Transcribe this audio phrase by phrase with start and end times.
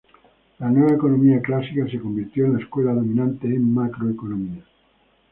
[0.57, 4.63] La nueva economía clásica se convirtió en la escuela dominante en macroeconomía.